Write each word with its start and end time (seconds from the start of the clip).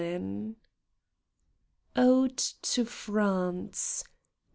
76 0.03 0.57
ODE 1.95 2.35
TO 2.63 2.85
FRANCE. 2.85 4.03